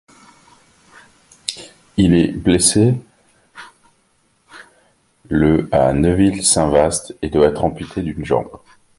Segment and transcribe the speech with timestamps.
[1.95, 2.95] Il est blessé
[5.29, 8.49] le à Neuville-Saint-Vaast et doit être amputé d'une jambe.